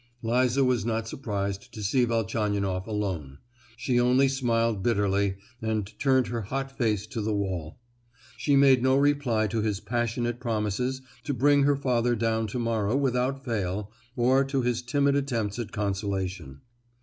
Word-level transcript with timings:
Liza 0.23 0.63
was 0.63 0.83
not 0.83 1.07
surprised 1.07 1.71
to 1.75 1.83
see 1.83 2.05
Velchaninoff 2.05 2.87
alone. 2.87 3.37
She 3.77 3.99
only 3.99 4.27
smiled 4.27 4.81
bitterly, 4.81 5.35
and 5.61 5.93
turned 5.99 6.25
her 6.25 6.41
hot 6.41 6.75
face 6.75 7.05
to 7.05 7.21
the 7.21 7.35
wall. 7.35 7.77
She 8.35 8.55
made 8.55 8.81
no 8.81 8.97
reply 8.97 9.45
to 9.45 9.61
his 9.61 9.79
passionate 9.79 10.39
promises 10.39 11.03
to 11.25 11.35
bring 11.35 11.65
her 11.65 11.75
father 11.75 12.15
down 12.15 12.47
to 12.47 12.57
morrow 12.57 12.97
without 12.97 13.45
fail, 13.45 13.91
or 14.15 14.43
to 14.43 14.63
his 14.63 14.81
timid 14.81 15.15
attempts 15.15 15.59
at 15.59 15.71
consolation. 15.71 16.61